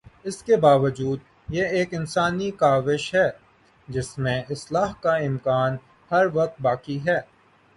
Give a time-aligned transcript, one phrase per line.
[0.23, 1.19] اس کے باوجود
[1.49, 3.29] یہ ایک انسانی کاوش ہے
[3.87, 5.77] جس میں اصلاح کا امکان
[6.11, 7.19] ہر وقت باقی ہے۔